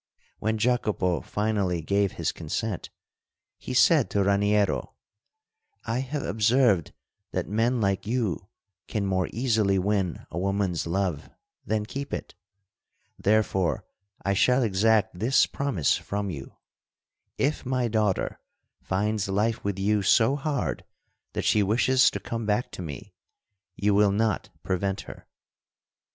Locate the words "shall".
14.33-14.63